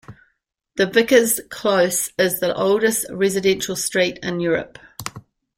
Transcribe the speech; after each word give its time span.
The 0.77 0.87
Vicars' 0.87 1.39
Close 1.51 2.09
is 2.17 2.39
the 2.39 2.55
oldest 2.55 3.05
residential 3.11 3.75
street 3.75 4.17
in 4.23 4.39
Europe. 4.39 4.79